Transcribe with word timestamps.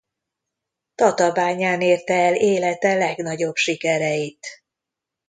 Tatabányán 0.95 1.81
érte 1.81 2.13
el 2.13 2.35
élete 2.35 2.95
legnagyobb 2.95 3.55
sikereit. 3.55 4.47